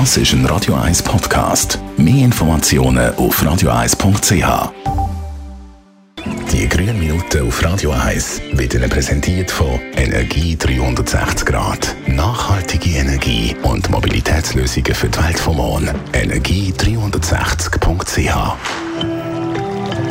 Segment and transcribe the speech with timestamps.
[0.00, 1.78] Das ist ein Radio 1 Podcast.
[1.96, 4.72] Mehr Informationen auf radio1.ch.
[6.50, 11.94] Die grünen Minuten auf Radio 1 werden präsentiert von Energie 360 Grad.
[12.08, 15.88] Nachhaltige Energie und Mobilitätslösungen für die Welt vom Morgen.
[16.12, 18.83] Energie360.ch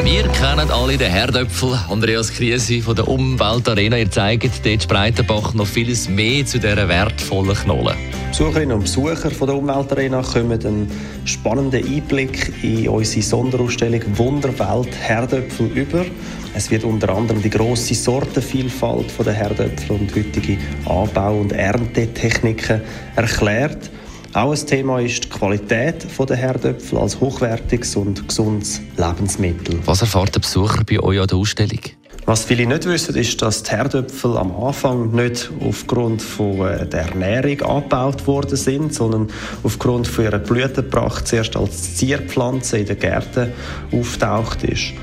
[0.05, 1.79] wir kennen alle den Herdöpfel.
[1.89, 3.97] Andreas Kriesi von der Umweltarena.
[3.97, 7.95] Ihr zeigt dort Breitenbach noch vieles mehr zu dieser wertvollen Knolle.
[8.29, 10.91] Besucherinnen und Besucher von der Umweltarena kommen einen
[11.25, 16.05] spannenden Einblick in unsere Sonderausstellung Wunderwelt Herdöpfel über.
[16.53, 22.81] Es wird unter anderem die grosse Sortenvielfalt der Herdöpfel und heutige Anbau- und Erntetechniken
[23.15, 23.89] erklärt.
[24.33, 29.79] Auch ein Thema ist die Qualität der Herdöpfel als hochwertiges und gesundes Lebensmittel.
[29.85, 31.79] Was erfahrt der Besucher bei euch an der Ausstellung?
[32.25, 37.09] Was viele nicht wissen, ist, dass die Herdöpfel am Anfang nicht aufgrund von äh, der
[37.09, 39.27] Ernährung angebaut worden sind, sondern
[39.61, 43.53] aufgrund von ihrer Blütenpracht zuerst als Zierpflanze in den Gärten
[43.91, 44.93] auftaucht ist.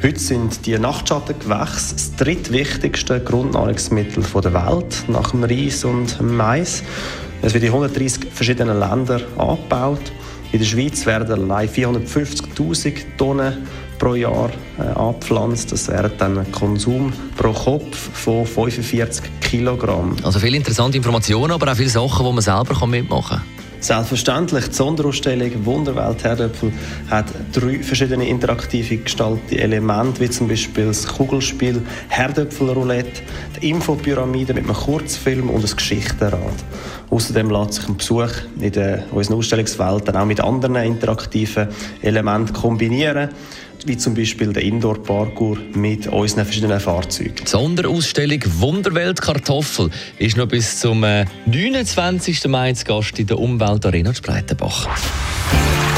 [0.00, 6.84] Heute sind die Nachtschattengewächse das drittwichtigste Grundnahrungsmittel der Welt nach dem Reis und dem Mais.
[7.42, 10.12] Es wird in 130 verschiedenen Ländern angebaut.
[10.52, 13.66] In der Schweiz werden allein 450.000 Tonnen
[13.98, 15.72] pro Jahr äh, angepflanzt.
[15.72, 20.16] Das wäre dann ein Konsum pro Kopf von 45 Kilogramm.
[20.22, 23.56] Also viele interessante Informationen, aber auch viele Sachen, die man selber mitmachen kann.
[23.86, 26.72] Selbstverständlich, die Sonderausstellung Wunderwelt Herdöpfel
[27.08, 33.22] hat drei verschiedene interaktive gestaltete Elemente, wie zum Beispiel das Kugelspiel Herdöpfelroulette,
[33.62, 36.40] die Infopyramide mit einem Kurzfilm und ein Geschichtenrad.
[37.10, 41.68] Außerdem lässt sich ein Besuch in der, unserer Ausstellungswelt dann auch mit anderen interaktiven
[42.02, 43.28] Elementen kombinieren
[43.86, 47.34] wie zum Beispiel der Indoor-Parkour mit unseren verschiedenen Fahrzeugen.
[47.44, 52.44] Die Sonderausstellung Wunderwelt Kartoffel ist noch bis zum 29.
[52.44, 54.88] Äh, Mai zu Gast in der Umweltarena Spreitenbach.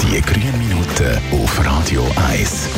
[0.02, 2.68] Die grünen Minuten auf Radio 1.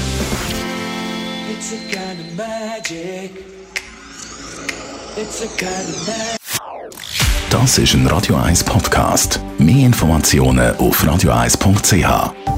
[7.51, 9.40] Das ist ein Radio 1 Podcast.
[9.58, 12.49] Mehr Informationen auf radio1.ch.